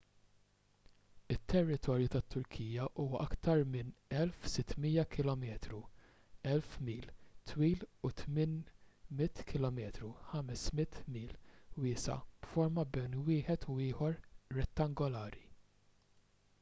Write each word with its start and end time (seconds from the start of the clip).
it-territorju 1.33 2.05
tat-turkija 2.13 2.87
huwa 2.95 3.19
aktar 3.25 3.61
minn 3.75 3.91
1,600 4.21 5.03
kilometru 5.15 5.81
1,000 6.55 6.79
mil 6.87 7.05
twil 7.53 7.85
u 8.09 8.11
800 8.11 9.29
km 9.53 9.79
500 10.33 11.03
mil 11.17 11.37
wiesa' 11.85 12.19
b'forma 12.41 12.87
bejn 12.97 13.19
wieħed 13.29 13.71
u 13.77 13.79
ieħor 13.93 14.19
rettangolari 14.61 15.47